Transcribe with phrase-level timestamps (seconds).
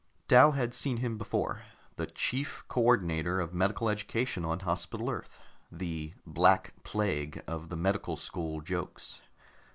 [0.27, 1.61] Dal had seen him before
[1.95, 7.77] the chief co ordinator of medical education on Hospital Earth, the "Black Plague" of the
[7.77, 9.21] medical school jokes.